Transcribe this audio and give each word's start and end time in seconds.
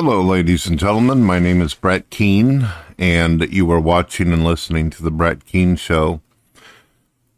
Hello, 0.00 0.22
ladies 0.22 0.68
and 0.68 0.78
gentlemen. 0.78 1.24
My 1.24 1.40
name 1.40 1.60
is 1.60 1.74
Brett 1.74 2.08
Keane, 2.08 2.68
and 3.00 3.52
you 3.52 3.68
are 3.72 3.80
watching 3.80 4.32
and 4.32 4.44
listening 4.44 4.90
to 4.90 5.02
The 5.02 5.10
Brett 5.10 5.44
Keane 5.44 5.74
Show. 5.74 6.20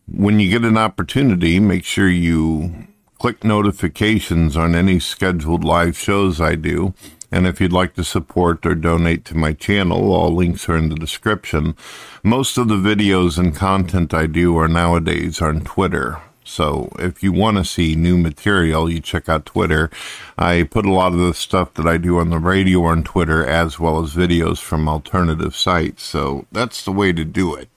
When 0.07 0.39
you 0.39 0.51
get 0.51 0.69
an 0.69 0.77
opportunity, 0.77 1.59
make 1.59 1.87
sure 1.87 2.07
you 2.07 2.87
click 3.19 3.45
notifications 3.45 4.59
on 4.59 4.75
any 4.75 5.01
scheduled 5.01 5.65
live 5.65 5.97
shows 5.97 6.39
I 6.39 6.55
do. 6.55 6.93
And 7.33 7.47
if 7.47 7.63
you'd 7.63 7.73
like 7.73 7.95
to 7.95 8.05
support 8.05 8.67
or 8.67 8.75
donate 8.75 9.25
to 9.25 9.39
my 9.39 9.55
channel, 9.55 10.13
all 10.13 10.35
links 10.35 10.69
are 10.69 10.77
in 10.77 10.91
the 10.91 10.97
description. 10.97 11.75
Most 12.23 12.59
of 12.59 12.69
the 12.69 12.75
videos 12.75 13.39
and 13.39 13.57
content 13.57 14.13
I 14.13 14.27
do 14.27 14.59
are 14.59 14.69
nowadays 14.69 15.41
on 15.41 15.63
Twitter. 15.63 16.21
So 16.51 16.93
if 16.99 17.23
you 17.23 17.33
want 17.33 17.59
to 17.59 17.65
see 17.65 17.95
new 17.95 18.19
material, 18.19 18.91
you 18.91 19.01
check 19.01 19.29
out 19.29 19.47
Twitter. 19.47 19.89
I 20.37 20.65
put 20.65 20.85
a 20.85 20.93
lot 20.93 21.13
of 21.13 21.21
the 21.21 21.33
stuff 21.33 21.75
that 21.75 21.87
I 21.87 21.97
do 21.97 22.19
on 22.19 22.31
the 22.31 22.39
radio 22.39 22.83
on 22.85 23.05
Twitter 23.05 23.47
as 23.47 23.79
well 23.79 24.03
as 24.03 24.15
videos 24.15 24.59
from 24.59 24.89
alternative 24.89 25.55
sites. 25.55 26.03
So 26.03 26.47
that's 26.51 26.85
the 26.85 26.93
way 26.93 27.13
to 27.13 27.25
do 27.25 27.55
it 27.55 27.69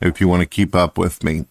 if 0.00 0.20
you 0.20 0.28
want 0.28 0.40
to 0.40 0.46
keep 0.46 0.74
up 0.74 0.96
with 0.96 1.22
me. 1.22 1.44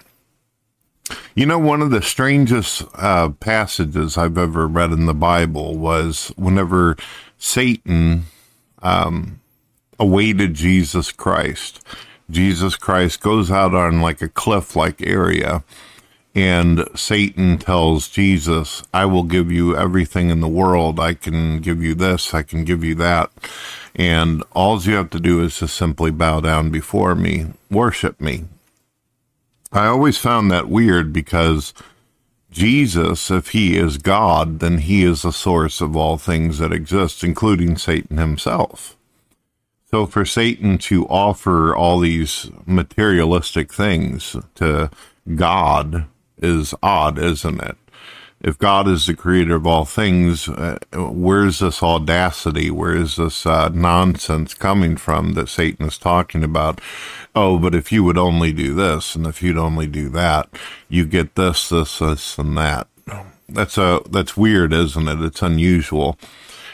You 1.36 1.46
know, 1.46 1.60
one 1.60 1.84
of 1.84 1.92
the 1.92 2.02
strangest 2.02 2.84
uh, 2.96 3.30
passages 3.30 4.18
I've 4.18 4.38
ever 4.38 4.68
read 4.68 4.92
in 4.92 5.06
the 5.06 5.14
Bible 5.14 5.78
was 5.78 6.34
whenever 6.36 6.98
Satan 7.38 8.24
um, 8.82 9.40
awaited 10.00 10.56
Jesus 10.56 11.12
Christ. 11.12 11.84
Jesus 12.32 12.76
Christ 12.76 13.22
goes 13.22 13.52
out 13.52 13.76
on 13.76 14.02
like 14.02 14.24
a 14.24 14.30
cliff 14.30 14.76
like 14.76 15.02
area 15.04 15.64
and 16.36 16.86
Satan 16.96 17.58
tells 17.58 18.10
Jesus, 18.10 18.84
I 18.94 19.06
will 19.06 19.24
give 19.24 19.50
you 19.50 19.76
everything 19.76 20.30
in 20.30 20.42
the 20.42 20.50
world. 20.50 21.00
I 21.00 21.14
can 21.14 21.62
give 21.62 21.82
you 21.82 21.96
this, 21.96 22.34
I 22.34 22.44
can 22.44 22.66
give 22.66 22.84
you 22.84 22.94
that. 22.96 23.32
And 23.96 24.44
all 24.52 24.82
you 24.82 24.96
have 24.96 25.10
to 25.12 25.20
do 25.22 25.42
is 25.42 25.60
just 25.60 25.78
simply 25.78 26.12
bow 26.12 26.42
down 26.42 26.70
before 26.70 27.16
me, 27.16 27.54
worship 27.72 28.20
me. 28.20 28.44
I 29.72 29.88
always 29.88 30.18
found 30.18 30.52
that 30.52 30.68
weird 30.68 31.14
because 31.14 31.74
Jesus, 32.52 33.32
if 33.32 33.50
he 33.50 33.78
is 33.78 33.98
God, 33.98 34.60
then 34.60 34.80
he 34.80 35.04
is 35.06 35.22
the 35.22 35.32
source 35.32 35.80
of 35.80 35.96
all 35.96 36.18
things 36.18 36.58
that 36.58 36.74
exist, 36.74 37.24
including 37.24 37.78
Satan 37.78 38.18
himself. 38.18 38.98
So 39.90 40.06
for 40.06 40.26
Satan 40.26 40.78
to 40.80 41.06
offer 41.08 41.74
all 41.74 42.00
these 42.00 42.50
materialistic 42.66 43.74
things 43.74 44.36
to 44.56 44.90
God 45.34 46.08
is 46.42 46.74
odd, 46.82 47.18
isn't 47.18 47.62
it? 47.62 47.78
If 48.42 48.60
God 48.60 48.88
is 48.88 49.08
the 49.08 49.16
creator 49.16 49.56
of 49.56 49.66
all 49.66 49.86
things, 49.86 50.48
uh, 50.48 50.78
where's 50.94 51.60
this 51.60 51.82
audacity? 51.82 52.70
Where 52.70 52.96
is 52.96 53.16
this 53.16 53.46
uh, 53.46 53.70
nonsense 53.70 54.54
coming 54.54 54.98
from 54.98 55.34
that 55.34 55.50
Satan 55.50 55.88
is 55.88 55.98
talking 55.98 56.44
about? 56.44 56.80
Oh, 57.34 57.58
but 57.58 57.74
if 57.74 57.92
you 57.92 58.04
would 58.04 58.18
only 58.18 58.52
do 58.52 58.76
this, 58.76 59.16
and 59.16 59.26
if 59.26 59.42
you'd 59.42 59.58
only 59.58 59.88
do 59.88 60.10
that, 60.10 60.50
you 60.90 61.06
get 61.06 61.36
this, 61.36 61.70
this, 61.70 62.00
this, 62.00 62.38
and 62.38 62.58
that. 62.58 62.88
That's 63.48 63.78
a 63.78 64.02
that's 64.10 64.36
weird, 64.36 64.74
isn't 64.74 65.08
it? 65.08 65.22
It's 65.22 65.42
unusual. 65.42 66.18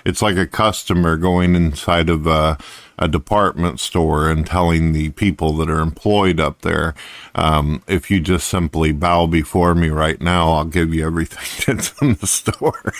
It's 0.05 0.21
like 0.21 0.37
a 0.37 0.47
customer 0.47 1.15
going 1.17 1.55
inside 1.55 2.09
of 2.09 2.25
a, 2.25 2.57
a 2.97 3.07
department 3.07 3.79
store 3.79 4.29
and 4.29 4.45
telling 4.45 4.91
the 4.91 5.09
people 5.11 5.53
that 5.53 5.69
are 5.69 5.79
employed 5.79 6.39
up 6.39 6.61
there, 6.61 6.93
um, 7.35 7.81
if 7.87 8.11
you 8.11 8.19
just 8.19 8.47
simply 8.47 8.91
bow 8.91 9.27
before 9.27 9.73
me 9.75 9.89
right 9.89 10.21
now, 10.21 10.51
I'll 10.53 10.65
give 10.65 10.93
you 10.93 11.05
everything 11.05 11.65
that's 11.75 11.99
in 12.01 12.15
the 12.15 12.27
store. 12.27 12.93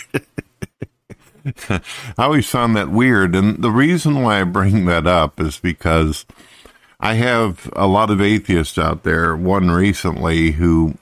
I 1.68 1.80
always 2.18 2.48
found 2.48 2.76
that 2.76 2.90
weird. 2.90 3.34
And 3.34 3.62
the 3.62 3.70
reason 3.70 4.22
why 4.22 4.40
I 4.40 4.44
bring 4.44 4.86
that 4.86 5.06
up 5.06 5.40
is 5.40 5.58
because 5.58 6.24
I 7.00 7.14
have 7.14 7.70
a 7.74 7.86
lot 7.86 8.10
of 8.10 8.20
atheists 8.20 8.78
out 8.78 9.02
there. 9.02 9.36
One 9.36 9.70
recently 9.70 10.52
who 10.52 10.94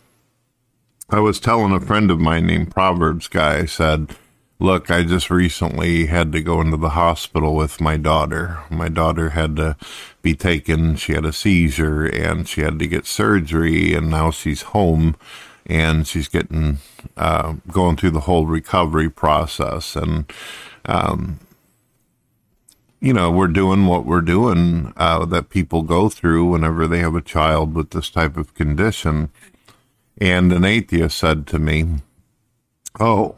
I 1.11 1.21
was 1.21 1.41
telling 1.41 1.73
a 1.73 1.81
friend 1.81 2.11
of 2.11 2.21
mine 2.21 2.47
named 2.47 2.71
Proverbs 2.71 3.29
Guy, 3.29 3.59
I 3.59 3.65
said, 3.67 4.17
Look, 4.63 4.91
I 4.91 5.05
just 5.05 5.31
recently 5.31 6.05
had 6.05 6.33
to 6.33 6.43
go 6.43 6.61
into 6.61 6.77
the 6.77 6.91
hospital 6.91 7.55
with 7.55 7.81
my 7.81 7.97
daughter. 7.97 8.59
My 8.69 8.91
daughter 8.91 9.31
had 9.31 9.57
to 9.57 9.75
be 10.21 10.35
taken. 10.35 10.97
She 10.97 11.15
had 11.15 11.25
a 11.25 11.33
seizure 11.33 12.05
and 12.05 12.47
she 12.47 12.61
had 12.61 12.79
to 12.79 12.87
get 12.87 13.07
surgery, 13.07 13.95
and 13.95 14.11
now 14.11 14.31
she's 14.31 14.61
home 14.61 15.17
and 15.65 16.07
she's 16.07 16.29
getting 16.29 16.77
uh, 17.17 17.55
going 17.71 17.97
through 17.97 18.11
the 18.11 18.21
whole 18.21 18.45
recovery 18.45 19.09
process. 19.09 19.97
And, 19.97 20.31
um, 20.85 21.41
you 23.01 23.15
know, 23.15 23.31
we're 23.31 23.49
doing 23.49 23.87
what 23.87 24.05
we're 24.05 24.21
doing 24.21 24.93
uh, 24.99 25.25
that 25.25 25.49
people 25.49 25.81
go 25.83 26.11
through 26.11 26.45
whenever 26.45 26.87
they 26.87 26.99
have 26.99 27.15
a 27.15 27.23
child 27.23 27.75
with 27.75 27.91
this 27.91 28.11
type 28.11 28.37
of 28.37 28.53
condition. 28.53 29.31
And 30.21 30.53
an 30.53 30.67
atheist 30.67 31.17
said 31.17 31.47
to 31.47 31.59
me, 31.59 32.03
Oh, 32.99 33.37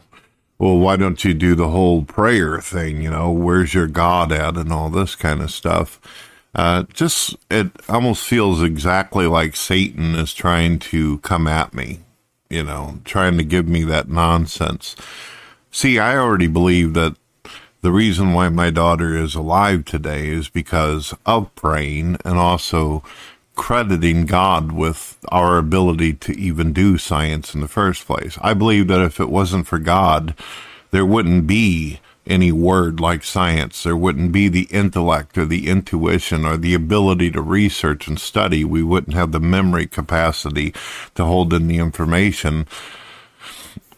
well, 0.63 0.79
why 0.79 0.95
don't 0.95 1.25
you 1.25 1.35
do 1.35 1.57
the 1.57 1.71
whole 1.71 2.05
prayer 2.05 2.61
thing? 2.61 3.03
You 3.03 3.11
know, 3.11 3.33
where's 3.33 3.75
your 3.75 3.89
God 3.89 4.31
at 4.31 4.57
and 4.57 4.73
all 4.73 4.91
this 4.91 5.17
kind 5.17 5.43
of 5.43 5.51
stuff. 5.51 6.01
Uh, 6.55 6.85
just, 6.93 7.35
it 7.51 7.73
almost 7.89 8.25
feels 8.25 8.63
exactly 8.63 9.27
like 9.27 9.57
Satan 9.57 10.15
is 10.15 10.33
trying 10.33 10.79
to 10.79 11.19
come 11.19 11.49
at 11.49 11.75
me, 11.75 12.03
you 12.49 12.63
know, 12.63 13.01
trying 13.05 13.37
to 13.39 13.43
give 13.43 13.67
me 13.67 13.83
that 13.83 14.09
nonsense. 14.09 14.95
See, 15.73 15.99
I 15.99 16.17
already 16.17 16.47
believe 16.47 16.95
that 16.95 17.17
the 17.81 17.91
reason 17.91 18.33
why 18.33 18.49
my 18.49 18.71
daughter 18.71 19.17
is 19.17 19.35
alive 19.35 19.85
today 19.85 20.29
is 20.29 20.49
because 20.49 21.13
of 21.27 21.53
praying 21.57 22.19
and 22.25 22.39
also 22.39 23.03
crediting 23.55 24.27
God 24.27 24.73
with 24.73 25.19
our 25.29 25.59
ability 25.59 26.15
to 26.15 26.33
even 26.39 26.73
do 26.73 26.99
science 26.99 27.55
in 27.55 27.61
the 27.61 27.69
first 27.69 28.07
place. 28.07 28.39
I 28.41 28.55
believe 28.55 28.89
that 28.89 29.03
if 29.03 29.21
it 29.21 29.29
wasn't 29.29 29.67
for 29.67 29.79
God, 29.79 30.35
there 30.91 31.07
wouldn't 31.07 31.47
be 31.47 32.01
any 32.27 32.53
word 32.53 33.01
like 33.01 33.25
science. 33.25 33.83
There 33.83 33.97
wouldn't 33.97 34.33
be 34.33 34.49
the 34.49 34.69
intellect 34.71 35.37
or 35.37 35.45
the 35.45 35.69
intuition 35.69 36.45
or 36.45 36.57
the 36.57 36.75
ability 36.75 37.31
to 37.33 37.43
research 37.43 38.07
and 38.07 38.19
study. 38.19 38.65
We 38.65 38.83
wouldn't 38.83 39.17
have 39.17 39.33
the 39.33 39.41
memory 39.41 39.87
capacity 39.87 40.73
to 41.15 41.25
hold 41.25 41.53
in 41.53 41.67
the 41.67 41.79
information. 41.79 42.67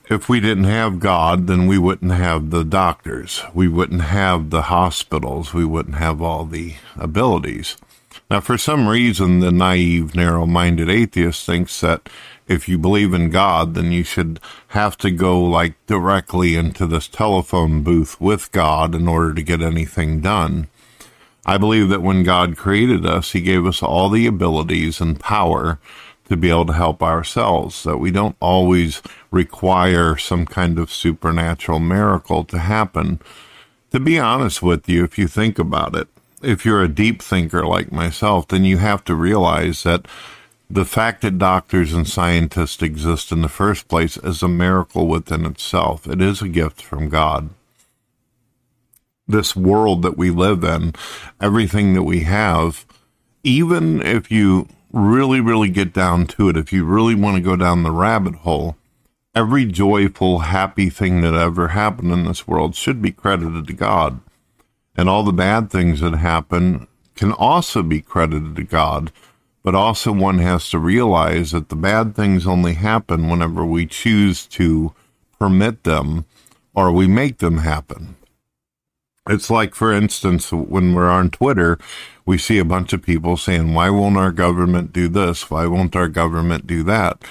If 0.09 0.29
we 0.29 0.41
didn't 0.41 0.65
have 0.65 1.01
God, 1.01 1.47
then 1.47 1.67
we 1.67 1.79
wouldn't 1.79 2.13
have 2.13 2.51
the 2.51 2.65
doctors. 2.65 3.43
We 3.55 3.69
wouldn't 3.69 4.03
have 4.03 4.51
the 4.51 4.63
hospitals. 4.63 5.55
We 5.55 5.65
wouldn't 5.65 5.97
have 5.97 6.21
all 6.21 6.45
the 6.45 6.75
abilities. 6.97 7.77
Now, 8.31 8.41
for 8.41 8.57
some 8.57 8.89
reason, 8.89 9.41
the 9.41 9.53
naive, 9.53 10.15
narrow 10.15 10.47
minded 10.47 10.89
atheist 10.89 11.45
thinks 11.45 11.81
that 11.83 12.09
if 12.49 12.69
you 12.69 12.79
believe 12.79 13.13
in 13.15 13.31
God, 13.31 13.75
then 13.75 13.93
you 13.93 14.03
should 14.03 14.41
have 14.69 14.97
to 14.99 15.11
go 15.11 15.41
like 15.43 15.75
directly 15.87 16.57
into 16.57 16.87
this 16.87 17.07
telephone 17.07 17.83
booth 17.83 18.21
with 18.21 18.51
God 18.53 18.95
in 18.95 19.09
order 19.09 19.35
to 19.35 19.43
get 19.43 19.63
anything 19.63 20.21
done. 20.21 20.69
I 21.47 21.59
believe 21.59 21.91
that 21.91 22.03
when 22.03 22.23
God 22.23 22.57
created 22.57 23.05
us, 23.05 23.33
He 23.33 23.41
gave 23.43 23.67
us 23.67 23.83
all 23.83 24.09
the 24.09 24.27
abilities 24.27 25.01
and 25.01 25.21
power 25.21 25.79
to 26.29 26.37
be 26.37 26.49
able 26.49 26.67
to 26.67 26.73
help 26.73 27.03
ourselves, 27.03 27.83
that 27.83 27.99
we 27.99 28.11
don't 28.11 28.37
always 28.41 29.03
require 29.31 30.17
some 30.17 30.47
kind 30.47 30.79
of 30.79 30.91
supernatural 30.91 31.81
miracle 31.81 32.45
to 32.45 32.59
happen. 32.59 33.21
To 33.91 34.01
be 34.01 34.19
honest 34.19 34.63
with 34.63 34.89
you, 34.89 35.05
if 35.05 35.19
you 35.19 35.29
think 35.29 35.59
about 35.59 35.95
it, 35.95 36.09
if 36.45 36.65
you're 36.65 36.83
a 36.83 36.89
deep 36.89 37.23
thinker 37.23 37.67
like 37.67 37.91
myself, 37.91 38.49
then 38.49 38.65
you 38.65 38.79
have 38.79 39.05
to 39.05 39.15
realize 39.15 39.83
that 39.83 40.07
the 40.71 40.85
fact 40.85 41.23
that 41.23 41.39
doctors 41.39 41.93
and 41.93 42.09
scientists 42.09 42.83
exist 42.83 43.33
in 43.33 43.43
the 43.43 43.49
first 43.49 43.89
place 43.89 44.17
is 44.19 44.43
a 44.43 44.49
miracle 44.49 45.07
within 45.07 45.45
itself. 45.47 46.07
It 46.07 46.21
is 46.21 46.43
a 46.43 46.49
gift 46.49 46.81
from 46.81 47.09
God. 47.09 47.51
This 49.27 49.57
world 49.57 50.03
that 50.03 50.19
we 50.19 50.31
live 50.31 50.65
in, 50.65 50.95
everything 51.41 51.95
that 51.95 52.03
we 52.03 52.21
have, 52.21 52.85
even 53.43 54.03
if 54.03 54.31
you 54.31 54.69
really, 54.93 55.41
really 55.41 55.71
get 55.71 55.93
down 55.93 56.27
to 56.27 56.49
it, 56.49 56.57
if 56.57 56.73
you 56.73 56.85
really 56.85 57.15
want 57.15 57.37
to 57.37 57.43
go 57.43 57.57
down 57.57 57.83
the 57.83 57.91
rabbit 57.91 58.37
hole, 58.37 58.77
every 59.35 59.65
joyful, 59.65 60.41
happy 60.41 60.91
thing 60.91 61.21
that 61.23 61.35
ever 61.35 61.69
happened 61.69 62.13
in 62.13 62.25
this 62.25 62.47
world 62.47 62.75
should 62.75 63.01
be 63.01 63.13
credited 63.13 63.67
to 63.67 63.73
God 63.73 64.21
and 64.97 65.09
all 65.09 65.23
the 65.23 65.33
bad 65.33 65.71
things 65.71 66.01
that 66.01 66.15
happen 66.15 66.87
can 67.17 67.33
also 67.33 67.83
be 67.83 68.01
credited 68.01 68.57
to 68.57 68.65
God. 68.65 69.13
But 69.63 69.75
also, 69.75 70.13
one 70.13 70.39
has 70.39 70.69
to 70.71 70.79
realize 70.79 71.53
that 71.53 71.71
the 71.71 71.77
bad 71.77 72.15
things 72.15 72.47
only 72.47 72.75
happen 72.75 73.31
whenever 73.31 73.65
we 73.65 73.87
choose 73.87 74.47
to 74.49 74.93
permit 75.39 75.85
them 75.85 76.27
or 76.75 76.93
we 76.93 77.07
make 77.07 77.39
them 77.39 77.59
happen. 77.59 78.17
It's 79.27 79.49
like, 79.49 79.75
for 79.75 79.91
instance, 79.91 80.53
when 80.53 80.93
we're 80.95 81.09
on 81.09 81.31
Twitter, 81.31 81.79
we 82.27 82.37
see 82.37 82.59
a 82.59 82.65
bunch 82.65 82.93
of 82.93 83.03
people 83.03 83.39
saying, 83.39 83.73
Why 83.73 83.89
won't 83.89 84.19
our 84.19 84.33
government 84.33 84.93
do 84.93 85.09
this? 85.09 85.51
Why 85.51 85.67
won't 85.67 85.97
our 85.97 86.09
government 86.09 86.67
do 86.67 86.83
that? 86.83 87.23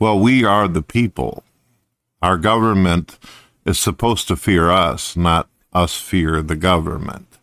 Well, 0.00 0.18
we 0.18 0.44
are 0.44 0.66
the 0.66 0.82
people. 0.82 1.44
Our 2.20 2.36
government 2.36 3.18
is 3.64 3.78
supposed 3.78 4.26
to 4.28 4.36
fear 4.36 4.70
us, 4.70 5.16
not 5.16 5.48
us 5.72 5.94
fear 5.98 6.42
the 6.42 6.56
government. 6.56 7.38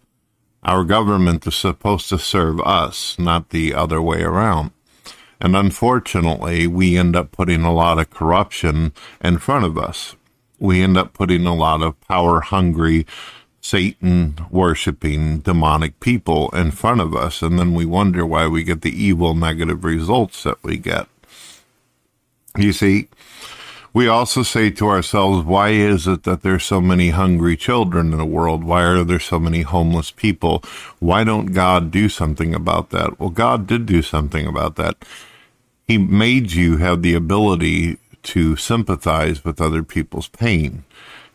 Our 0.63 0.83
government 0.83 1.45
is 1.45 1.55
supposed 1.55 2.09
to 2.09 2.17
serve 2.17 2.61
us, 2.61 3.19
not 3.19 3.49
the 3.49 3.73
other 3.73 4.01
way 4.01 4.21
around. 4.21 4.71
And 5.41 5.57
unfortunately, 5.57 6.67
we 6.67 6.97
end 6.97 7.17
up 7.17 7.31
putting 7.31 7.63
a 7.63 7.73
lot 7.73 7.99
of 7.99 8.09
corruption 8.09 8.93
in 9.21 9.39
front 9.39 9.65
of 9.65 9.77
us. 9.77 10.15
We 10.57 10.81
end 10.81 10.95
up 10.95 11.11
putting 11.11 11.45
a 11.45 11.53
lot 11.53 11.81
of 11.81 11.99
power 12.01 12.39
hungry, 12.39 13.05
Satan 13.59 14.35
worshiping 14.49 15.39
demonic 15.39 15.99
people 15.99 16.49
in 16.51 16.71
front 16.71 17.01
of 17.01 17.13
us. 17.13 17.41
And 17.41 17.59
then 17.59 17.73
we 17.73 17.85
wonder 17.85 18.25
why 18.25 18.47
we 18.47 18.63
get 18.63 18.81
the 18.81 19.03
evil 19.03 19.33
negative 19.35 19.83
results 19.83 20.43
that 20.43 20.63
we 20.63 20.77
get. 20.77 21.07
You 22.57 22.71
see, 22.71 23.09
we 23.93 24.07
also 24.07 24.41
say 24.41 24.71
to 24.71 24.87
ourselves, 24.87 25.45
why 25.45 25.69
is 25.69 26.07
it 26.07 26.23
that 26.23 26.41
there's 26.41 26.65
so 26.65 26.81
many 26.81 27.09
hungry 27.09 27.55
children 27.55 28.11
in 28.11 28.17
the 28.17 28.25
world? 28.25 28.63
Why 28.63 28.83
are 28.83 29.03
there 29.03 29.19
so 29.19 29.39
many 29.39 29.61
homeless 29.61 30.09
people? 30.09 30.63
Why 30.99 31.23
don't 31.23 31.53
God 31.53 31.91
do 31.91 32.09
something 32.09 32.55
about 32.55 32.89
that? 32.89 33.19
Well, 33.19 33.29
God 33.29 33.67
did 33.67 33.85
do 33.85 34.01
something 34.01 34.47
about 34.47 34.75
that. 34.77 34.97
He 35.87 35.99
made 35.99 36.53
you 36.53 36.77
have 36.77 37.03
the 37.03 37.13
ability 37.13 37.99
to 38.23 38.55
sympathize 38.55 39.45
with 39.45 39.61
other 39.61 39.83
people's 39.83 40.27
pain. 40.27 40.85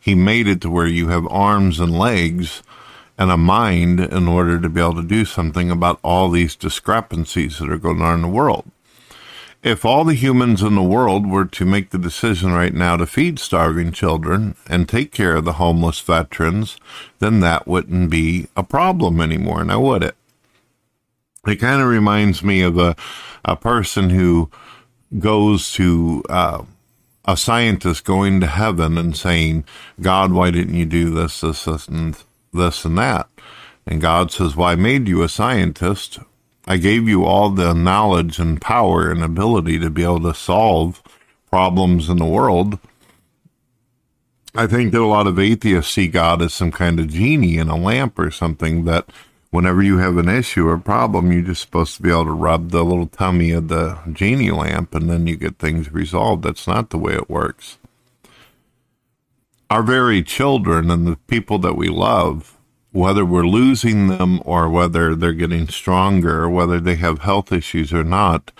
He 0.00 0.14
made 0.14 0.48
it 0.48 0.60
to 0.62 0.70
where 0.70 0.86
you 0.86 1.08
have 1.08 1.26
arms 1.28 1.78
and 1.78 1.96
legs 1.96 2.62
and 3.18 3.30
a 3.30 3.36
mind 3.36 4.00
in 4.00 4.26
order 4.26 4.60
to 4.60 4.68
be 4.68 4.80
able 4.80 4.94
to 4.94 5.02
do 5.02 5.24
something 5.24 5.70
about 5.70 6.00
all 6.02 6.30
these 6.30 6.56
discrepancies 6.56 7.58
that 7.58 7.70
are 7.70 7.78
going 7.78 8.00
on 8.00 8.14
in 8.14 8.22
the 8.22 8.28
world. 8.28 8.70
If 9.62 9.84
all 9.84 10.04
the 10.04 10.14
humans 10.14 10.62
in 10.62 10.76
the 10.76 10.82
world 10.82 11.28
were 11.28 11.44
to 11.44 11.64
make 11.64 11.90
the 11.90 11.98
decision 11.98 12.52
right 12.52 12.72
now 12.72 12.96
to 12.96 13.06
feed 13.06 13.38
starving 13.38 13.90
children 13.92 14.54
and 14.68 14.88
take 14.88 15.10
care 15.10 15.34
of 15.34 15.44
the 15.44 15.54
homeless 15.54 16.00
veterans, 16.00 16.78
then 17.18 17.40
that 17.40 17.66
wouldn't 17.66 18.10
be 18.10 18.46
a 18.56 18.62
problem 18.62 19.20
anymore, 19.20 19.64
now 19.64 19.80
would 19.80 20.04
it? 20.04 20.16
It 21.46 21.56
kind 21.56 21.82
of 21.82 21.88
reminds 21.88 22.42
me 22.42 22.62
of 22.62 22.78
a 22.78 22.94
a 23.44 23.56
person 23.56 24.10
who 24.10 24.50
goes 25.18 25.72
to 25.72 26.22
uh, 26.28 26.62
a 27.24 27.36
scientist 27.36 28.04
going 28.04 28.40
to 28.40 28.46
heaven 28.46 28.98
and 28.98 29.16
saying, 29.16 29.64
God, 30.00 30.32
why 30.32 30.50
didn't 30.50 30.74
you 30.74 30.86
do 30.86 31.10
this, 31.10 31.40
this, 31.40 31.64
this, 31.64 31.88
and 31.88 32.22
this 32.52 32.84
and 32.84 32.98
that? 32.98 33.28
And 33.86 34.00
God 34.00 34.30
says, 34.30 34.54
Well, 34.54 34.68
I 34.68 34.74
made 34.74 35.08
you 35.08 35.22
a 35.22 35.28
scientist. 35.28 36.18
I 36.70 36.76
gave 36.76 37.08
you 37.08 37.24
all 37.24 37.48
the 37.48 37.72
knowledge 37.72 38.38
and 38.38 38.60
power 38.60 39.10
and 39.10 39.24
ability 39.24 39.78
to 39.78 39.88
be 39.88 40.02
able 40.02 40.20
to 40.20 40.34
solve 40.34 41.02
problems 41.48 42.10
in 42.10 42.18
the 42.18 42.26
world. 42.26 42.78
I 44.54 44.66
think 44.66 44.92
that 44.92 45.00
a 45.00 45.06
lot 45.06 45.26
of 45.26 45.38
atheists 45.38 45.90
see 45.90 46.08
God 46.08 46.42
as 46.42 46.52
some 46.52 46.70
kind 46.70 47.00
of 47.00 47.08
genie 47.08 47.56
in 47.56 47.68
a 47.68 47.76
lamp 47.76 48.18
or 48.18 48.30
something 48.30 48.84
that 48.84 49.08
whenever 49.48 49.82
you 49.82 49.96
have 49.96 50.18
an 50.18 50.28
issue 50.28 50.68
or 50.68 50.76
problem, 50.76 51.32
you're 51.32 51.40
just 51.40 51.62
supposed 51.62 51.96
to 51.96 52.02
be 52.02 52.10
able 52.10 52.26
to 52.26 52.32
rub 52.32 52.70
the 52.70 52.84
little 52.84 53.06
tummy 53.06 53.50
of 53.50 53.68
the 53.68 53.98
genie 54.12 54.50
lamp 54.50 54.94
and 54.94 55.08
then 55.08 55.26
you 55.26 55.36
get 55.36 55.58
things 55.58 55.90
resolved. 55.90 56.42
That's 56.42 56.66
not 56.66 56.90
the 56.90 56.98
way 56.98 57.14
it 57.14 57.30
works. 57.30 57.78
Our 59.70 59.82
very 59.82 60.22
children 60.22 60.90
and 60.90 61.06
the 61.06 61.16
people 61.28 61.58
that 61.60 61.78
we 61.78 61.88
love, 61.88 62.57
whether 62.92 63.24
we're 63.24 63.46
losing 63.46 64.08
them 64.08 64.40
or 64.44 64.68
whether 64.68 65.14
they're 65.14 65.32
getting 65.32 65.68
stronger 65.68 66.48
whether 66.48 66.80
they 66.80 66.96
have 66.96 67.20
health 67.20 67.52
issues 67.52 67.92
or 67.92 68.04
not, 68.04 68.50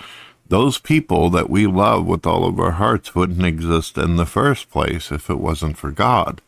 those 0.49 0.79
people 0.79 1.31
that 1.31 1.51
we 1.51 1.67
love 1.67 2.07
with 2.07 2.27
all 2.27 2.45
of 2.45 2.59
our 2.59 2.73
hearts 2.73 3.15
wouldn't 3.15 3.45
exist 3.45 3.99
in 3.99 4.17
the 4.17 4.27
first 4.27 4.71
place 4.71 5.13
if 5.13 5.29
it 5.29 5.39
wasn't 5.39 5.77
for 5.77 5.91
God. 5.91 6.41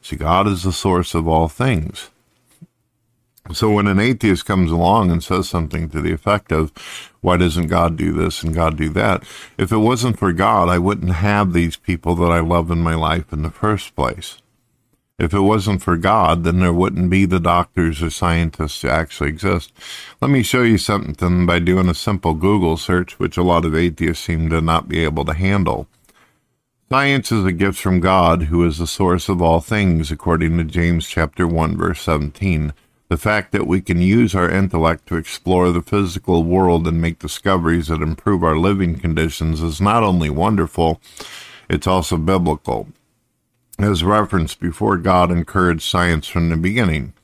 See, 0.00 0.16
God 0.16 0.48
is 0.48 0.62
the 0.62 0.72
source 0.72 1.14
of 1.14 1.28
all 1.28 1.48
things. 1.48 2.10
So 3.52 3.70
when 3.72 3.86
an 3.86 3.98
atheist 3.98 4.46
comes 4.46 4.70
along 4.70 5.10
and 5.10 5.22
says 5.22 5.48
something 5.48 5.88
to 5.90 6.00
the 6.00 6.12
effect 6.12 6.52
of, 6.52 6.72
why 7.20 7.36
doesn't 7.36 7.66
God 7.66 7.96
do 7.96 8.12
this 8.12 8.42
and 8.42 8.54
God 8.54 8.76
do 8.76 8.88
that? 8.90 9.24
If 9.58 9.72
it 9.72 9.78
wasn't 9.78 10.18
for 10.18 10.32
God, 10.32 10.68
I 10.68 10.78
wouldn't 10.78 11.14
have 11.14 11.52
these 11.52 11.76
people 11.76 12.14
that 12.16 12.30
I 12.30 12.40
love 12.40 12.70
in 12.70 12.78
my 12.78 12.94
life 12.94 13.32
in 13.32 13.42
the 13.42 13.50
first 13.50 13.94
place. 13.94 14.41
If 15.18 15.34
it 15.34 15.40
wasn't 15.40 15.82
for 15.82 15.96
God, 15.96 16.42
then 16.42 16.60
there 16.60 16.72
wouldn't 16.72 17.10
be 17.10 17.26
the 17.26 17.38
doctors 17.38 18.02
or 18.02 18.10
scientists 18.10 18.80
to 18.80 18.90
actually 18.90 19.28
exist. 19.28 19.72
Let 20.20 20.30
me 20.30 20.42
show 20.42 20.62
you 20.62 20.78
something 20.78 21.46
by 21.46 21.58
doing 21.58 21.88
a 21.88 21.94
simple 21.94 22.34
Google 22.34 22.76
search, 22.76 23.18
which 23.18 23.36
a 23.36 23.42
lot 23.42 23.64
of 23.64 23.74
atheists 23.74 24.24
seem 24.24 24.48
to 24.50 24.60
not 24.60 24.88
be 24.88 25.04
able 25.04 25.24
to 25.26 25.34
handle. 25.34 25.86
Science 26.90 27.32
is 27.32 27.44
a 27.44 27.52
gift 27.52 27.78
from 27.78 28.00
God, 28.00 28.44
who 28.44 28.66
is 28.66 28.78
the 28.78 28.86
source 28.86 29.28
of 29.28 29.40
all 29.40 29.60
things, 29.60 30.10
according 30.10 30.58
to 30.58 30.64
James 30.64 31.08
chapter 31.08 31.46
1 31.46 31.76
verse 31.76 32.02
17. 32.02 32.72
The 33.08 33.16
fact 33.16 33.52
that 33.52 33.66
we 33.66 33.80
can 33.80 34.00
use 34.00 34.34
our 34.34 34.50
intellect 34.50 35.06
to 35.06 35.16
explore 35.16 35.70
the 35.70 35.82
physical 35.82 36.44
world 36.44 36.86
and 36.86 37.00
make 37.00 37.18
discoveries 37.18 37.88
that 37.88 38.02
improve 38.02 38.42
our 38.42 38.58
living 38.58 38.98
conditions 38.98 39.62
is 39.62 39.80
not 39.80 40.02
only 40.02 40.30
wonderful, 40.30 41.00
it's 41.68 41.86
also 41.86 42.16
biblical. 42.16 42.88
As 43.78 44.04
referenced 44.04 44.60
before, 44.60 44.96
God 44.98 45.30
encouraged 45.30 45.82
science 45.82 46.28
from 46.28 46.50
the 46.50 46.56
beginning. 46.56 47.14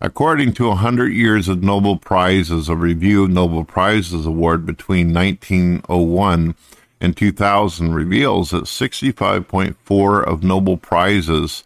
According 0.00 0.52
to 0.54 0.68
100 0.68 1.12
Years 1.12 1.48
of 1.48 1.62
Nobel 1.62 1.96
Prizes, 1.96 2.68
a 2.68 2.76
review 2.76 3.24
of 3.24 3.30
Nobel 3.30 3.64
Prizes 3.64 4.26
award 4.26 4.64
between 4.64 5.12
1901 5.12 6.54
and 7.00 7.16
2000 7.16 7.92
reveals 7.92 8.50
that 8.50 8.64
65.4 8.64 10.24
of 10.24 10.42
Nobel 10.44 10.76
Prizes 10.76 11.64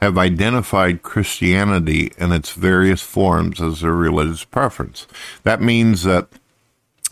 have 0.00 0.16
identified 0.16 1.02
Christianity 1.02 2.12
and 2.18 2.32
its 2.32 2.52
various 2.52 3.02
forms 3.02 3.60
as 3.60 3.82
their 3.82 3.94
religious 3.94 4.44
preference. 4.44 5.06
That 5.42 5.60
means 5.60 6.04
that 6.04 6.28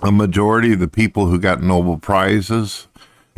a 0.00 0.11
majority 0.11 0.73
of 0.73 0.81
the 0.81 0.88
people 0.88 1.26
who 1.26 1.38
got 1.38 1.62
Nobel 1.62 1.99
Prizes 1.99 2.88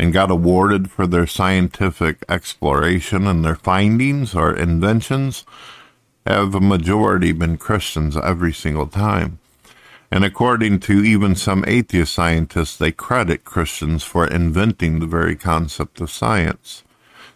and 0.00 0.14
got 0.14 0.30
awarded 0.30 0.90
for 0.90 1.06
their 1.06 1.26
scientific 1.26 2.24
exploration 2.26 3.26
and 3.26 3.44
their 3.44 3.54
findings 3.54 4.34
or 4.34 4.56
inventions 4.56 5.44
have 6.24 6.54
a 6.54 6.60
majority 6.60 7.32
been 7.32 7.58
Christians 7.58 8.16
every 8.16 8.54
single 8.54 8.86
time. 8.86 9.38
And 10.10 10.24
according 10.24 10.80
to 10.80 11.04
even 11.04 11.34
some 11.34 11.66
atheist 11.66 12.14
scientists, 12.14 12.78
they 12.78 12.92
credit 12.92 13.44
Christians 13.44 14.02
for 14.02 14.26
inventing 14.26 15.00
the 15.00 15.06
very 15.06 15.36
concept 15.36 16.00
of 16.00 16.10
science. 16.10 16.82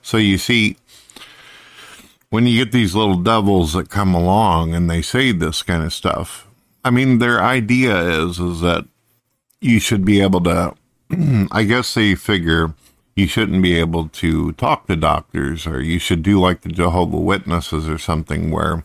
So 0.01 0.17
you 0.17 0.39
see, 0.39 0.79
when 2.31 2.47
you 2.47 2.65
get 2.65 2.73
these 2.73 2.95
little 2.95 3.19
devils 3.19 3.75
that 3.75 3.91
come 3.91 4.15
along 4.15 4.75
and 4.75 4.89
they 4.89 5.03
say 5.03 5.33
this 5.33 5.63
kind 5.63 5.83
of 5.83 5.93
stuff, 5.93 6.49
I 6.83 6.89
mean, 6.89 7.19
their 7.19 7.43
idea 7.43 8.25
is 8.25 8.39
is 8.39 8.63
that 8.63 8.87
you 9.61 9.81
should 9.81 10.07
be 10.07 10.23
able 10.23 10.41
to. 10.45 10.75
I 11.53 11.65
guess 11.65 11.95
they 11.95 12.15
figure 12.15 12.75
you 13.17 13.27
shouldn't 13.27 13.63
be 13.63 13.79
able 13.79 14.09
to 14.09 14.53
talk 14.53 14.87
to 14.87 14.97
doctors, 14.97 15.67
or 15.67 15.81
you 15.81 15.99
should 15.99 16.23
do 16.23 16.41
like 16.41 16.63
the 16.63 16.69
Jehovah 16.69 17.19
Witnesses 17.19 17.89
or 17.89 17.99
something, 17.99 18.51
where 18.51 18.85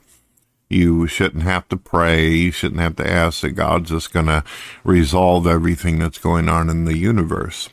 you 0.69 1.07
shouldn't 1.07 1.43
have 1.43 1.67
to 1.69 1.77
pray, 1.77 2.29
you 2.29 2.51
shouldn't 2.51 2.81
have 2.81 2.95
to 2.97 3.09
ask 3.09 3.41
that 3.41 3.51
God's 3.51 3.89
just 3.89 4.13
going 4.13 4.27
to 4.27 4.43
resolve 4.83 5.47
everything 5.47 5.97
that's 5.97 6.19
going 6.19 6.47
on 6.47 6.69
in 6.69 6.85
the 6.85 6.97
universe 6.97 7.69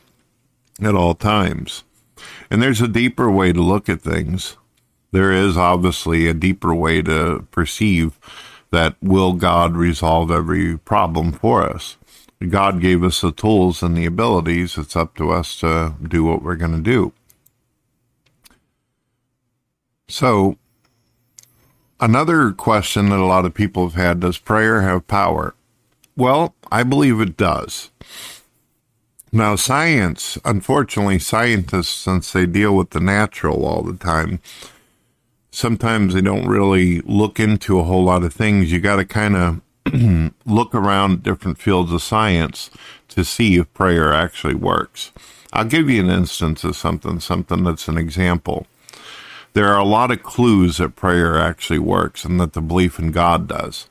at 0.81 0.95
all 0.95 1.13
times. 1.13 1.83
And 2.49 2.61
there's 2.63 2.81
a 2.81 2.87
deeper 2.87 3.29
way 3.29 3.53
to 3.53 3.61
look 3.61 3.87
at 3.87 4.01
things 4.01 4.57
there 5.11 5.31
is 5.31 5.57
obviously 5.57 6.27
a 6.27 6.33
deeper 6.33 6.73
way 6.75 7.01
to 7.01 7.45
perceive 7.51 8.19
that 8.71 8.95
will 9.01 9.33
God 9.33 9.75
resolve 9.75 10.29
every 10.29 10.77
problem 10.77 11.31
for 11.31 11.63
us? 11.63 11.97
God 12.39 12.81
gave 12.81 13.03
us 13.03 13.21
the 13.21 13.31
tools 13.31 13.81
and 13.81 13.97
the 13.97 14.05
abilities. 14.05 14.77
It's 14.77 14.95
up 14.95 15.15
to 15.15 15.31
us 15.31 15.59
to 15.59 15.95
do 16.07 16.23
what 16.23 16.43
we're 16.43 16.55
going 16.55 16.75
to 16.75 16.81
do. 16.81 17.13
So, 20.07 20.57
another 21.99 22.51
question 22.51 23.09
that 23.09 23.19
a 23.19 23.25
lot 23.25 23.45
of 23.45 23.53
people 23.53 23.89
have 23.89 24.01
had 24.01 24.19
does 24.19 24.37
prayer 24.37 24.81
have 24.81 25.07
power? 25.07 25.55
Well, 26.15 26.55
I 26.71 26.83
believe 26.83 27.19
it 27.19 27.37
does. 27.37 27.91
Now, 29.31 29.55
science, 29.55 30.37
unfortunately, 30.45 31.19
scientists, 31.19 31.89
since 31.89 32.31
they 32.31 32.45
deal 32.45 32.75
with 32.75 32.91
the 32.91 32.99
natural 32.99 33.65
all 33.65 33.83
the 33.83 33.97
time, 33.97 34.39
sometimes 35.51 36.13
they 36.13 36.21
don't 36.21 36.47
really 36.47 37.01
look 37.01 37.39
into 37.39 37.79
a 37.79 37.83
whole 37.83 38.05
lot 38.05 38.23
of 38.23 38.33
things. 38.33 38.71
You 38.71 38.79
got 38.79 38.95
to 38.97 39.05
kind 39.05 39.35
of 39.35 39.61
look 40.45 40.75
around 40.75 41.23
different 41.23 41.57
fields 41.57 41.91
of 41.91 42.01
science 42.01 42.69
to 43.09 43.23
see 43.23 43.57
if 43.57 43.73
prayer 43.73 44.13
actually 44.13 44.55
works. 44.55 45.11
I'll 45.53 45.65
give 45.65 45.89
you 45.89 46.01
an 46.01 46.09
instance 46.09 46.63
of 46.63 46.75
something, 46.75 47.19
something 47.19 47.63
that's 47.63 47.87
an 47.87 47.97
example. 47.97 48.67
There 49.53 49.67
are 49.67 49.79
a 49.79 49.85
lot 49.85 50.11
of 50.11 50.23
clues 50.23 50.77
that 50.77 50.95
prayer 50.95 51.37
actually 51.37 51.79
works 51.79 52.25
and 52.25 52.39
that 52.39 52.53
the 52.53 52.61
belief 52.61 52.99
in 52.99 53.11
God 53.11 53.47
does. 53.47 53.87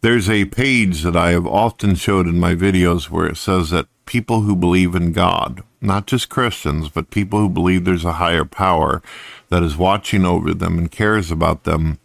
There's 0.00 0.28
a 0.28 0.44
page 0.44 1.02
that 1.02 1.16
I 1.16 1.30
have 1.30 1.46
often 1.46 1.94
showed 1.94 2.26
in 2.26 2.38
my 2.38 2.54
videos 2.54 3.10
where 3.10 3.26
it 3.26 3.36
says 3.36 3.70
that 3.70 3.88
people 4.06 4.42
who 4.42 4.54
believe 4.54 4.94
in 4.94 5.12
God 5.12 5.62
not 5.80 6.06
just 6.06 6.28
Christians, 6.28 6.88
but 6.88 7.10
people 7.10 7.38
who 7.38 7.48
believe 7.48 7.84
there's 7.84 8.04
a 8.04 8.14
higher 8.14 8.44
power 8.44 9.02
that 9.48 9.62
is 9.62 9.76
watching 9.76 10.24
over 10.24 10.52
them 10.54 10.78
and 10.78 10.90
cares 10.90 11.30
about 11.30 11.64
them, 11.64 11.98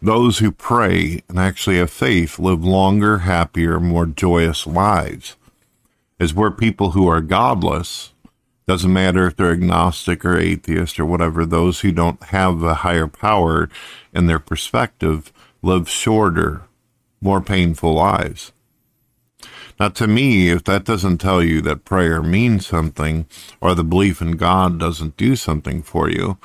those 0.00 0.38
who 0.38 0.52
pray 0.52 1.22
and 1.28 1.38
actually 1.38 1.78
have 1.78 1.90
faith 1.90 2.38
live 2.38 2.64
longer, 2.64 3.18
happier, 3.18 3.80
more 3.80 4.06
joyous 4.06 4.66
lives. 4.66 5.36
As 6.20 6.34
where 6.34 6.50
people 6.50 6.92
who 6.92 7.06
are 7.08 7.20
godless, 7.20 8.12
doesn't 8.66 8.92
matter 8.92 9.26
if 9.26 9.34
they're 9.34 9.52
agnostic 9.52 10.24
or 10.26 10.36
atheist 10.36 11.00
or 11.00 11.06
whatever, 11.06 11.46
those 11.46 11.80
who 11.80 11.90
don't 11.90 12.22
have 12.24 12.62
a 12.62 12.74
higher 12.74 13.06
power 13.08 13.70
in 14.12 14.26
their 14.26 14.38
perspective 14.38 15.32
live 15.62 15.88
shorter, 15.88 16.62
more 17.20 17.40
painful 17.40 17.94
lives. 17.94 18.52
Now, 19.80 19.88
to 19.90 20.06
me, 20.06 20.50
if 20.50 20.64
that 20.64 20.84
doesn't 20.84 21.18
tell 21.18 21.42
you 21.42 21.60
that 21.62 21.84
prayer 21.84 22.20
means 22.20 22.66
something 22.66 23.26
or 23.60 23.74
the 23.74 23.84
belief 23.84 24.20
in 24.20 24.32
God 24.32 24.78
doesn't 24.78 25.16
do 25.16 25.34
something 25.36 25.82
for 25.82 26.10
you, 26.10 26.36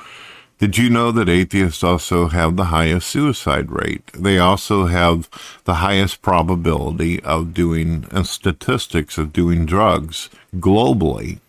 did 0.58 0.78
you 0.78 0.88
know 0.88 1.10
that 1.10 1.28
atheists 1.28 1.82
also 1.82 2.28
have 2.28 2.56
the 2.56 2.66
highest 2.66 3.08
suicide 3.08 3.70
rate? 3.70 4.10
They 4.12 4.38
also 4.38 4.86
have 4.86 5.28
the 5.64 5.74
highest 5.74 6.22
probability 6.22 7.20
of 7.22 7.52
doing 7.52 8.06
and 8.12 8.26
statistics 8.26 9.18
of 9.18 9.32
doing 9.32 9.66
drugs 9.66 10.30
globally. 10.56 11.40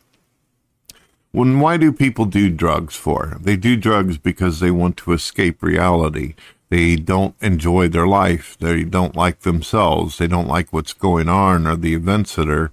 When 1.31 1.59
why 1.59 1.77
do 1.77 1.91
people 1.91 2.25
do 2.25 2.49
drugs 2.49 2.95
for? 2.95 3.37
They 3.39 3.57
do 3.57 3.75
drugs 3.75 4.17
because 4.17 4.59
they 4.59 4.71
want 4.71 4.97
to 4.97 5.11
escape 5.11 5.61
reality. 5.61 6.33
They 6.69 6.95
don't 6.95 7.35
enjoy 7.41 7.89
their 7.89 8.07
life. 8.07 8.57
They 8.59 8.83
don't 8.83 9.15
like 9.15 9.41
themselves. 9.41 10.17
They 10.17 10.27
don't 10.27 10.47
like 10.47 10.73
what's 10.73 10.93
going 10.93 11.29
on 11.29 11.67
or 11.67 11.75
the 11.75 11.93
events 11.93 12.35
that 12.35 12.49
are 12.49 12.71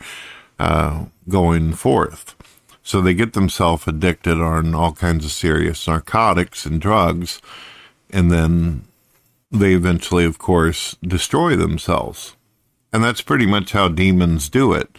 uh, 0.59 1.07
going 1.29 1.75
forth. 1.75 2.35
So 2.83 3.01
they 3.01 3.15
get 3.15 3.33
themselves 3.33 3.87
addicted 3.87 4.41
on 4.41 4.75
all 4.75 4.93
kinds 4.93 5.25
of 5.25 5.31
serious 5.31 5.87
narcotics 5.87 6.67
and 6.67 6.81
drugs. 6.81 7.41
And 8.11 8.31
then 8.31 8.85
they 9.51 9.75
eventually, 9.75 10.25
of 10.25 10.39
course, 10.39 10.97
destroy 11.03 11.57
themselves. 11.57 12.37
And 12.93 13.03
that's 13.03 13.23
pretty 13.23 13.47
much 13.47 13.73
how 13.73 13.89
demons 13.89 14.49
do 14.49 14.73
it 14.73 14.97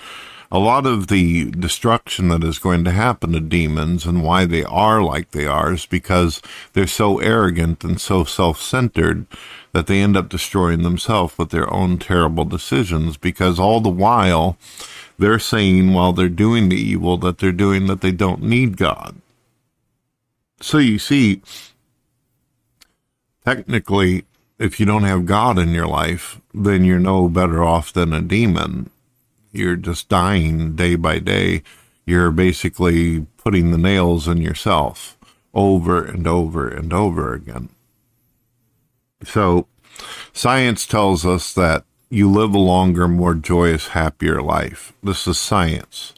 a 0.54 0.60
lot 0.60 0.86
of 0.86 1.08
the 1.08 1.50
destruction 1.50 2.28
that 2.28 2.44
is 2.44 2.60
going 2.60 2.84
to 2.84 2.92
happen 2.92 3.32
to 3.32 3.40
demons 3.40 4.06
and 4.06 4.24
why 4.24 4.46
they 4.46 4.64
are 4.64 5.02
like 5.02 5.32
they 5.32 5.48
are 5.48 5.74
is 5.74 5.88
because 5.88 6.44
they're 6.74 6.86
so 6.86 7.18
arrogant 7.18 7.84
and 7.84 8.00
so 8.00 8.24
self 8.24 8.62
centered 8.62 9.26
that 9.72 9.88
they 9.88 10.00
end 10.00 10.16
up 10.16 10.30
destroying 10.30 10.84
themselves 10.84 11.36
with 11.40 11.50
their 11.50 11.74
own 11.74 11.98
terrible 11.98 12.46
decisions 12.46 13.18
because 13.18 13.60
all 13.60 13.82
the 13.82 13.90
while 13.90 14.56
they're 15.24 15.40
saying 15.40 15.94
while 15.94 16.14
they're 16.14 16.30
doing 16.30 16.70
the 16.70 16.76
evil 16.76 17.18
that 17.18 17.38
they're 17.38 17.52
doing 17.52 17.88
that 17.88 18.02
they 18.02 18.12
don't 18.12 18.44
need 18.44 18.78
God. 18.78 19.16
So 20.62 20.78
you 20.78 21.00
see, 21.00 21.42
technically, 23.46 24.26
if 24.60 24.80
you 24.80 24.86
don't 24.86 25.04
have 25.04 25.26
God 25.26 25.58
in 25.58 25.70
your 25.70 25.88
life, 25.88 26.42
then 26.54 26.84
you're 26.84 27.00
no 27.00 27.30
better 27.30 27.64
off 27.64 27.92
than 27.94 28.14
a 28.14 28.22
demon 28.22 28.90
you're 29.54 29.76
just 29.76 30.10
dying 30.10 30.76
day 30.76 30.96
by 30.96 31.20
day. 31.20 31.64
You're 32.06 32.32
basically 32.32 33.28
putting 33.38 33.72
the 33.72 33.78
nails 33.78 34.28
in 34.28 34.42
yourself 34.42 35.18
over 35.54 36.04
and 36.04 36.28
over 36.28 36.68
and 36.68 36.92
over 36.92 37.34
again. 37.34 37.70
So, 39.24 39.68
science 40.34 40.86
tells 40.88 41.26
us 41.26 41.54
that 41.54 41.86
you 42.14 42.30
live 42.30 42.54
a 42.54 42.60
longer, 42.60 43.08
more 43.08 43.34
joyous, 43.34 43.88
happier 43.90 44.40
life. 44.40 44.94
This 45.02 45.28
is 45.28 45.40
science. 45.40 46.14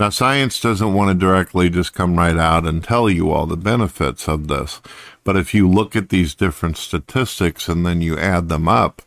Now, 0.00 0.08
science 0.08 0.58
doesn't 0.58 0.94
want 0.94 1.10
to 1.10 1.26
directly 1.26 1.68
just 1.68 1.92
come 1.92 2.16
right 2.16 2.36
out 2.36 2.66
and 2.66 2.82
tell 2.82 3.10
you 3.10 3.30
all 3.30 3.44
the 3.44 3.56
benefits 3.56 4.26
of 4.26 4.48
this. 4.48 4.80
But 5.24 5.36
if 5.36 5.52
you 5.52 5.68
look 5.68 5.94
at 5.94 6.08
these 6.08 6.34
different 6.34 6.78
statistics 6.78 7.68
and 7.68 7.84
then 7.84 8.00
you 8.00 8.18
add 8.18 8.48
them 8.48 8.66
up, 8.66 9.02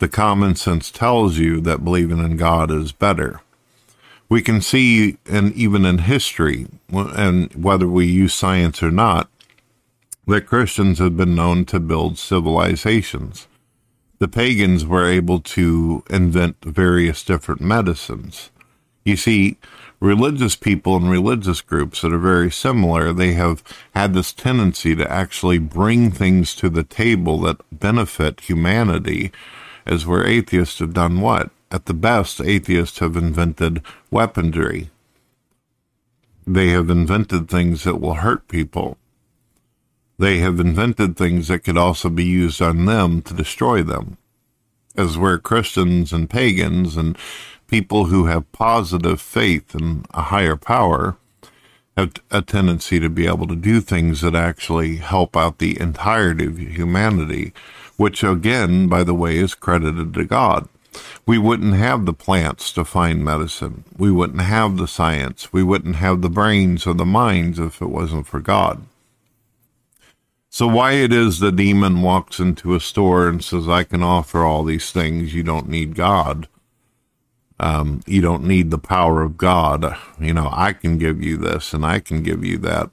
the 0.00 0.08
common 0.08 0.56
sense 0.56 0.90
tells 0.90 1.38
you 1.38 1.60
that 1.60 1.84
believing 1.84 2.18
in 2.18 2.36
God 2.36 2.72
is 2.72 2.90
better. 2.90 3.40
We 4.28 4.42
can 4.42 4.60
see, 4.60 5.18
and 5.30 5.52
even 5.52 5.84
in 5.84 5.98
history, 5.98 6.66
and 6.92 7.54
whether 7.54 7.86
we 7.86 8.06
use 8.06 8.34
science 8.34 8.82
or 8.82 8.90
not, 8.90 9.30
that 10.26 10.46
Christians 10.46 10.98
have 10.98 11.16
been 11.16 11.36
known 11.36 11.64
to 11.66 11.78
build 11.78 12.18
civilizations. 12.18 13.46
The 14.18 14.28
pagans 14.28 14.84
were 14.84 15.06
able 15.06 15.40
to 15.40 16.02
invent 16.10 16.56
various 16.64 17.22
different 17.22 17.60
medicines. 17.60 18.50
You 19.04 19.16
see, 19.16 19.58
religious 20.00 20.56
people 20.56 20.96
and 20.96 21.08
religious 21.08 21.60
groups 21.60 22.02
that 22.02 22.12
are 22.12 22.18
very 22.18 22.50
similar, 22.50 23.12
they 23.12 23.34
have 23.34 23.62
had 23.94 24.14
this 24.14 24.32
tendency 24.32 24.96
to 24.96 25.10
actually 25.10 25.58
bring 25.58 26.10
things 26.10 26.54
to 26.56 26.68
the 26.68 26.84
table 26.84 27.38
that 27.40 27.60
benefit 27.72 28.40
humanity 28.40 29.32
as 29.86 30.04
where 30.04 30.26
atheists 30.26 30.80
have 30.80 30.92
done 30.92 31.20
what? 31.20 31.50
At 31.70 31.86
the 31.86 31.94
best, 31.94 32.40
atheists 32.40 32.98
have 32.98 33.16
invented 33.16 33.82
weaponry. 34.10 34.90
They 36.46 36.68
have 36.68 36.90
invented 36.90 37.48
things 37.48 37.84
that 37.84 38.00
will 38.00 38.14
hurt 38.14 38.48
people. 38.48 38.96
They 40.18 40.38
have 40.38 40.58
invented 40.58 41.16
things 41.16 41.48
that 41.48 41.64
could 41.64 41.78
also 41.78 42.08
be 42.10 42.24
used 42.24 42.60
on 42.60 42.86
them 42.86 43.22
to 43.22 43.34
destroy 43.34 43.82
them. 43.82 44.18
As 44.96 45.16
where 45.16 45.38
Christians 45.38 46.12
and 46.12 46.28
pagans 46.28 46.96
and 46.96 47.16
people 47.68 48.06
who 48.06 48.26
have 48.26 48.50
positive 48.52 49.20
faith 49.20 49.74
in 49.74 50.04
a 50.12 50.22
higher 50.22 50.56
power 50.56 51.16
have 51.96 52.14
a 52.30 52.42
tendency 52.42 52.98
to 52.98 53.08
be 53.08 53.26
able 53.26 53.46
to 53.46 53.56
do 53.56 53.80
things 53.80 54.20
that 54.22 54.34
actually 54.34 54.96
help 54.96 55.36
out 55.36 55.58
the 55.58 55.80
entirety 55.80 56.46
of 56.46 56.58
humanity 56.58 57.52
which 57.98 58.22
again, 58.22 58.86
by 58.88 59.02
the 59.02 59.12
way, 59.12 59.36
is 59.36 59.54
credited 59.54 60.14
to 60.14 60.24
God. 60.24 60.68
We 61.26 61.36
wouldn't 61.36 61.74
have 61.74 62.06
the 62.06 62.14
plants 62.14 62.72
to 62.72 62.84
find 62.84 63.24
medicine. 63.24 63.84
We 63.98 64.10
wouldn't 64.10 64.40
have 64.40 64.76
the 64.76 64.88
science. 64.88 65.52
We 65.52 65.62
wouldn't 65.64 65.96
have 65.96 66.22
the 66.22 66.30
brains 66.30 66.86
or 66.86 66.94
the 66.94 67.04
minds 67.04 67.58
if 67.58 67.82
it 67.82 67.90
wasn't 67.90 68.26
for 68.26 68.40
God. 68.40 68.86
So, 70.58 70.66
why 70.66 70.94
it 70.94 71.12
is 71.12 71.38
the 71.38 71.52
demon 71.52 72.02
walks 72.02 72.40
into 72.40 72.74
a 72.74 72.80
store 72.80 73.28
and 73.28 73.44
says, 73.44 73.68
I 73.68 73.84
can 73.84 74.02
offer 74.02 74.42
all 74.42 74.64
these 74.64 74.90
things, 74.90 75.32
you 75.32 75.44
don't 75.44 75.68
need 75.68 75.94
God. 75.94 76.48
Um, 77.60 78.00
you 78.08 78.20
don't 78.20 78.42
need 78.42 78.72
the 78.72 78.76
power 78.76 79.22
of 79.22 79.38
God. 79.38 79.96
You 80.18 80.34
know, 80.34 80.50
I 80.52 80.72
can 80.72 80.98
give 80.98 81.22
you 81.22 81.36
this 81.36 81.72
and 81.72 81.86
I 81.86 82.00
can 82.00 82.24
give 82.24 82.44
you 82.44 82.58
that. 82.58 82.90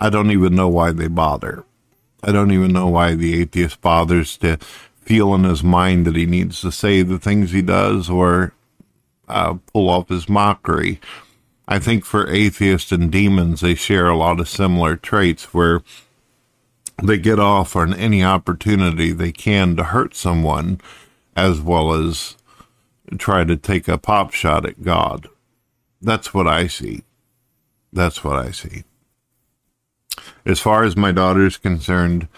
I 0.00 0.10
don't 0.10 0.32
even 0.32 0.56
know 0.56 0.66
why 0.66 0.90
they 0.90 1.06
bother. 1.06 1.64
I 2.24 2.32
don't 2.32 2.50
even 2.50 2.72
know 2.72 2.88
why 2.88 3.14
the 3.14 3.40
atheist 3.40 3.80
bothers 3.80 4.36
to 4.38 4.56
feel 4.96 5.36
in 5.36 5.44
his 5.44 5.62
mind 5.62 6.08
that 6.08 6.16
he 6.16 6.26
needs 6.26 6.62
to 6.62 6.72
say 6.72 7.02
the 7.02 7.20
things 7.20 7.52
he 7.52 7.62
does 7.62 8.10
or 8.10 8.54
uh, 9.28 9.54
pull 9.72 9.88
off 9.88 10.08
his 10.08 10.28
mockery. 10.28 11.00
I 11.68 11.78
think 11.78 12.04
for 12.04 12.28
atheists 12.28 12.90
and 12.90 13.08
demons, 13.08 13.60
they 13.60 13.76
share 13.76 14.08
a 14.08 14.16
lot 14.16 14.40
of 14.40 14.48
similar 14.48 14.96
traits 14.96 15.54
where 15.54 15.80
they 17.02 17.18
get 17.18 17.38
off 17.38 17.76
on 17.76 17.94
any 17.94 18.22
opportunity 18.22 19.12
they 19.12 19.32
can 19.32 19.76
to 19.76 19.84
hurt 19.84 20.14
someone 20.14 20.80
as 21.36 21.60
well 21.60 21.92
as 21.92 22.36
try 23.18 23.44
to 23.44 23.56
take 23.56 23.88
a 23.88 23.98
pop 23.98 24.32
shot 24.32 24.64
at 24.64 24.82
God. 24.82 25.28
That's 26.00 26.32
what 26.32 26.46
I 26.46 26.66
see. 26.66 27.02
That's 27.92 28.24
what 28.24 28.36
I 28.36 28.50
see. 28.50 28.84
As 30.46 30.60
far 30.60 30.84
as 30.84 30.96
my 30.96 31.12
daughter 31.12 31.46
is 31.46 31.56
concerned, 31.56 32.28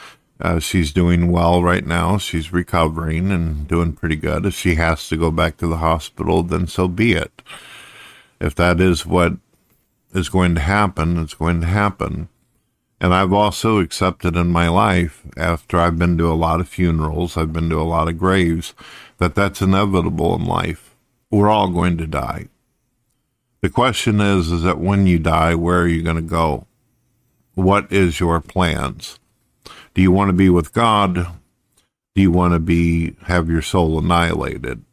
uh, 0.41 0.59
she's 0.61 0.93
doing 0.93 1.31
well 1.31 1.63
right 1.63 1.87
now. 1.87 2.19
She's 2.19 2.53
recovering 2.53 3.31
and 3.31 3.67
doing 3.67 3.95
pretty 3.95 4.17
good. 4.17 4.45
If 4.45 4.55
she 4.55 4.75
has 4.75 5.09
to 5.09 5.17
go 5.17 5.31
back 5.31 5.57
to 5.59 5.67
the 5.67 5.79
hospital, 5.79 6.43
then 6.43 6.67
so 6.67 6.89
be 6.89 7.13
it. 7.13 7.43
If 8.41 8.55
that 8.57 8.81
is 8.81 9.07
what 9.07 9.35
is 10.13 10.29
going 10.29 10.55
to 10.55 10.61
happen, 10.61 11.19
it's 11.19 11.35
going 11.35 11.61
to 11.63 11.67
happen. 11.67 12.29
And 13.00 13.12
I've 13.12 13.33
also 13.33 13.79
accepted 13.79 14.37
in 14.37 14.49
my 14.49 14.69
life, 14.69 15.23
after 15.37 15.79
I've 15.79 15.99
been 15.99 16.17
to 16.19 16.33
a 16.33 16.35
lot 16.35 16.61
of 16.61 16.69
funerals, 16.69 17.37
I've 17.37 17.53
been 17.53 17.69
to 17.71 17.81
a 17.81 17.83
lot 17.83 18.09
of 18.09 18.19
graves, 18.19 18.75
that 19.19 19.35
that's 19.35 19.61
inevitable 19.61 20.35
in 20.35 20.45
life. 20.45 20.95
We're 21.31 21.50
all 21.50 21.69
going 21.69 21.99
to 21.99 22.07
die. 22.07 22.49
The 23.61 23.69
question 23.69 24.21
is, 24.21 24.50
is 24.50 24.62
that 24.62 24.79
when 24.79 25.07
you 25.07 25.19
die, 25.19 25.55
where 25.55 25.83
are 25.83 25.88
you 25.88 26.03
going 26.03 26.17
to 26.17 26.23
go? 26.23 26.67
what 27.57 27.91
is 27.91 28.21
your 28.21 28.41
plans? 28.41 29.19
Do 29.95 30.03
you 30.03 30.12
want 30.12 30.29
to 30.29 30.35
be 30.35 30.50
with 30.50 30.75
God? 30.75 31.15
Do 32.15 32.23
you 32.23 32.31
want 32.31 32.53
to 32.53 32.61
be 32.61 33.17
have 33.23 33.49
your 33.49 33.62
soul 33.62 33.99
annihilated? 33.99 34.85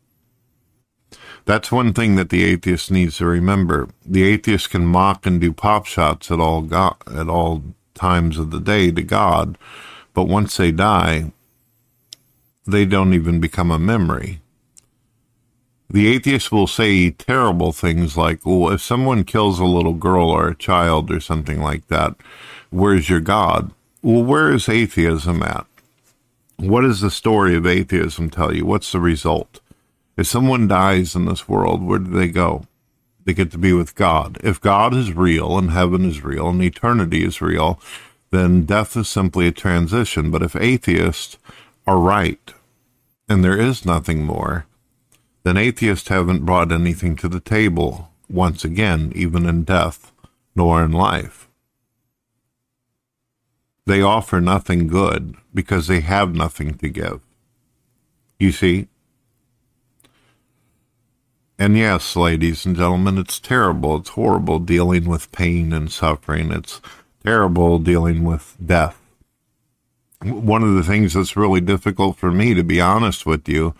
That's 1.45 1.73
one 1.73 1.93
thing 1.93 2.15
that 2.15 2.29
the 2.29 2.45
atheist 2.45 2.89
needs 2.89 3.17
to 3.17 3.25
remember. 3.25 3.89
The 4.05 4.23
atheist 4.23 4.69
can 4.69 4.85
mock 4.85 5.25
and 5.25 5.41
do 5.41 5.51
pop 5.51 5.85
shots 5.85 6.31
at 6.31 6.39
all 6.39 6.61
God, 6.61 6.95
at 7.13 7.27
all 7.27 7.63
times 7.93 8.37
of 8.37 8.51
the 8.51 8.59
day 8.59 8.91
to 8.91 9.01
God, 9.01 9.57
but 10.13 10.27
once 10.27 10.57
they 10.57 10.71
die, 10.71 11.31
they 12.65 12.85
don't 12.85 13.13
even 13.13 13.39
become 13.39 13.71
a 13.71 13.79
memory. 13.79 14.39
The 15.89 16.07
atheist 16.07 16.51
will 16.51 16.67
say 16.67 17.11
terrible 17.11 17.71
things 17.71 18.17
like, 18.17 18.45
well, 18.45 18.71
if 18.71 18.81
someone 18.81 19.23
kills 19.23 19.59
a 19.59 19.65
little 19.65 19.93
girl 19.93 20.29
or 20.29 20.47
a 20.47 20.55
child 20.55 21.11
or 21.11 21.19
something 21.19 21.61
like 21.61 21.87
that, 21.87 22.15
where's 22.71 23.09
your 23.09 23.19
God? 23.19 23.71
Well, 24.01 24.23
where 24.23 24.51
is 24.51 24.67
atheism 24.67 25.43
at? 25.43 25.67
What 26.57 26.81
does 26.81 27.01
the 27.01 27.11
story 27.11 27.55
of 27.55 27.67
atheism 27.67 28.29
tell 28.29 28.55
you? 28.55 28.65
What's 28.65 28.91
the 28.91 28.99
result? 28.99 29.59
If 30.17 30.27
someone 30.27 30.67
dies 30.67 31.15
in 31.15 31.25
this 31.25 31.47
world, 31.47 31.83
where 31.83 31.99
do 31.99 32.09
they 32.09 32.27
go? 32.27 32.65
They 33.25 33.33
get 33.33 33.51
to 33.51 33.57
be 33.57 33.73
with 33.73 33.95
God. 33.95 34.37
If 34.43 34.59
God 34.59 34.93
is 34.93 35.13
real 35.13 35.57
and 35.57 35.71
heaven 35.71 36.05
is 36.05 36.23
real 36.23 36.49
and 36.49 36.61
eternity 36.61 37.23
is 37.23 37.41
real, 37.41 37.79
then 38.31 38.65
death 38.65 38.97
is 38.97 39.07
simply 39.07 39.47
a 39.47 39.51
transition. 39.51 40.31
But 40.31 40.43
if 40.43 40.55
atheists 40.55 41.37
are 41.87 41.97
right 41.97 42.53
and 43.29 43.43
there 43.43 43.59
is 43.59 43.85
nothing 43.85 44.25
more, 44.25 44.65
then 45.43 45.57
atheists 45.57 46.09
haven't 46.09 46.45
brought 46.45 46.71
anything 46.71 47.15
to 47.17 47.27
the 47.27 47.39
table 47.39 48.09
once 48.29 48.65
again, 48.65 49.11
even 49.15 49.45
in 49.45 49.63
death 49.63 50.11
nor 50.55 50.83
in 50.83 50.91
life. 50.91 51.47
They 53.85 54.01
offer 54.01 54.39
nothing 54.39 54.87
good 54.87 55.35
because 55.53 55.87
they 55.87 55.99
have 55.99 56.33
nothing 56.33 56.75
to 56.75 56.89
give. 56.89 57.21
You 58.39 58.51
see? 58.51 58.87
And 61.59 61.77
yes, 61.77 62.15
ladies 62.15 62.65
and 62.65 62.75
gentlemen, 62.75 63.17
it's 63.17 63.39
terrible. 63.39 63.97
It's 63.97 64.09
horrible 64.09 64.59
dealing 64.59 65.05
with 65.05 65.31
pain 65.31 65.71
and 65.71 65.91
suffering. 65.91 66.51
It's 66.51 66.81
terrible 67.23 67.79
dealing 67.79 68.23
with 68.23 68.57
death. 68.63 68.99
One 70.23 70.63
of 70.63 70.73
the 70.73 70.83
things 70.83 71.13
that's 71.13 71.37
really 71.37 71.61
difficult 71.61 72.17
for 72.17 72.31
me, 72.31 72.53
to 72.53 72.63
be 72.63 72.81
honest 72.81 73.25
with 73.25 73.47
you, 73.47 73.75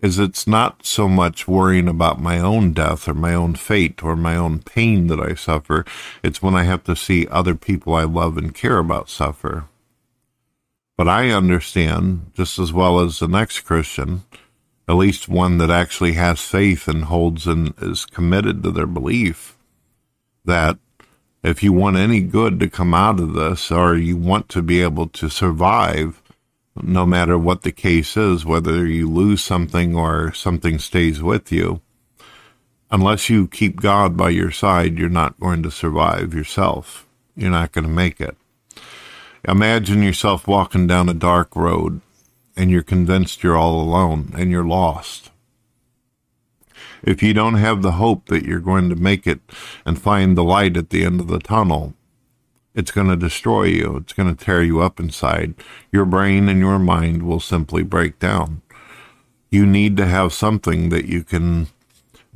is 0.00 0.18
it's 0.18 0.48
not 0.48 0.84
so 0.84 1.08
much 1.08 1.46
worrying 1.46 1.86
about 1.86 2.20
my 2.20 2.40
own 2.40 2.72
death 2.72 3.06
or 3.06 3.14
my 3.14 3.34
own 3.34 3.54
fate 3.54 4.02
or 4.02 4.16
my 4.16 4.34
own 4.34 4.58
pain 4.58 5.06
that 5.06 5.20
I 5.20 5.34
suffer. 5.34 5.84
It's 6.24 6.42
when 6.42 6.56
I 6.56 6.64
have 6.64 6.82
to 6.84 6.96
see 6.96 7.28
other 7.28 7.54
people 7.54 7.94
I 7.94 8.02
love 8.02 8.36
and 8.36 8.52
care 8.52 8.78
about 8.78 9.08
suffer. 9.08 9.66
But 10.96 11.08
I 11.08 11.30
understand, 11.30 12.32
just 12.34 12.58
as 12.58 12.72
well 12.72 12.98
as 12.98 13.20
the 13.20 13.28
next 13.28 13.60
Christian, 13.60 14.24
at 14.92 14.98
least 14.98 15.26
one 15.26 15.56
that 15.56 15.70
actually 15.70 16.12
has 16.12 16.42
faith 16.42 16.86
and 16.86 17.04
holds 17.04 17.46
and 17.46 17.72
is 17.80 18.04
committed 18.04 18.62
to 18.62 18.70
their 18.70 18.86
belief, 18.86 19.56
that 20.44 20.76
if 21.42 21.62
you 21.62 21.72
want 21.72 21.96
any 21.96 22.20
good 22.20 22.60
to 22.60 22.68
come 22.68 22.92
out 22.92 23.18
of 23.18 23.32
this 23.32 23.70
or 23.70 23.96
you 23.96 24.18
want 24.18 24.50
to 24.50 24.60
be 24.60 24.82
able 24.82 25.08
to 25.08 25.30
survive, 25.30 26.20
no 26.76 27.06
matter 27.06 27.38
what 27.38 27.62
the 27.62 27.72
case 27.72 28.18
is, 28.18 28.44
whether 28.44 28.86
you 28.86 29.08
lose 29.08 29.42
something 29.42 29.96
or 29.96 30.30
something 30.34 30.78
stays 30.78 31.22
with 31.22 31.50
you, 31.50 31.80
unless 32.90 33.30
you 33.30 33.48
keep 33.48 33.80
God 33.80 34.14
by 34.14 34.28
your 34.28 34.50
side, 34.50 34.98
you're 34.98 35.08
not 35.08 35.40
going 35.40 35.62
to 35.62 35.70
survive 35.70 36.34
yourself. 36.34 37.06
You're 37.34 37.50
not 37.50 37.72
going 37.72 37.86
to 37.86 37.90
make 37.90 38.20
it. 38.20 38.36
Imagine 39.48 40.02
yourself 40.02 40.46
walking 40.46 40.86
down 40.86 41.08
a 41.08 41.14
dark 41.14 41.56
road 41.56 42.02
and 42.56 42.70
you're 42.70 42.82
convinced 42.82 43.42
you're 43.42 43.56
all 43.56 43.80
alone 43.80 44.32
and 44.36 44.50
you're 44.50 44.64
lost. 44.64 45.30
If 47.02 47.22
you 47.22 47.34
don't 47.34 47.54
have 47.54 47.82
the 47.82 47.92
hope 47.92 48.26
that 48.26 48.44
you're 48.44 48.60
going 48.60 48.88
to 48.88 48.96
make 48.96 49.26
it 49.26 49.40
and 49.84 50.00
find 50.00 50.36
the 50.36 50.44
light 50.44 50.76
at 50.76 50.90
the 50.90 51.04
end 51.04 51.20
of 51.20 51.28
the 51.28 51.40
tunnel, 51.40 51.94
it's 52.74 52.90
going 52.90 53.08
to 53.08 53.16
destroy 53.16 53.64
you. 53.64 53.96
It's 53.96 54.12
going 54.12 54.34
to 54.34 54.44
tear 54.44 54.62
you 54.62 54.80
up 54.80 55.00
inside. 55.00 55.54
Your 55.90 56.04
brain 56.04 56.48
and 56.48 56.60
your 56.60 56.78
mind 56.78 57.24
will 57.24 57.40
simply 57.40 57.82
break 57.82 58.18
down. 58.18 58.62
You 59.50 59.66
need 59.66 59.96
to 59.98 60.06
have 60.06 60.32
something 60.32 60.88
that 60.88 61.06
you 61.06 61.24
can 61.24 61.66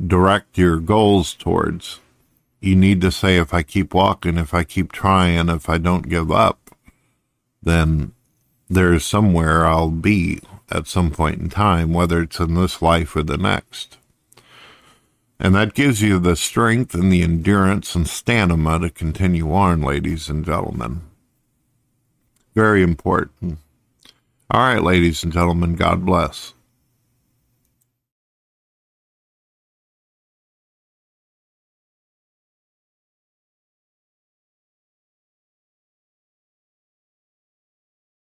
direct 0.04 0.58
your 0.58 0.78
goals 0.78 1.32
towards. 1.32 2.00
You 2.60 2.76
need 2.76 3.00
to 3.02 3.10
say, 3.10 3.38
if 3.38 3.54
I 3.54 3.62
keep 3.62 3.94
walking, 3.94 4.36
if 4.36 4.52
I 4.52 4.64
keep 4.64 4.92
trying, 4.92 5.48
if 5.48 5.70
I 5.70 5.78
don't 5.78 6.08
give 6.08 6.30
up, 6.30 6.74
then 7.62 8.12
there's 8.68 9.04
somewhere 9.04 9.66
I'll 9.66 9.90
be 9.90 10.40
at 10.70 10.86
some 10.86 11.10
point 11.10 11.40
in 11.40 11.48
time, 11.48 11.92
whether 11.92 12.22
it's 12.22 12.40
in 12.40 12.54
this 12.54 12.82
life 12.82 13.14
or 13.16 13.22
the 13.22 13.36
next. 13.36 13.98
And 15.38 15.54
that 15.54 15.74
gives 15.74 16.02
you 16.02 16.18
the 16.18 16.34
strength 16.34 16.94
and 16.94 17.12
the 17.12 17.22
endurance 17.22 17.94
and 17.94 18.08
stamina 18.08 18.80
to 18.80 18.90
continue 18.90 19.52
on, 19.52 19.82
ladies 19.82 20.28
and 20.28 20.44
gentlemen. 20.44 21.02
Very 22.54 22.82
important. 22.82 23.58
All 24.50 24.60
right, 24.60 24.82
ladies 24.82 25.22
and 25.22 25.32
gentlemen, 25.32 25.76
God 25.76 26.06
bless. 26.06 26.54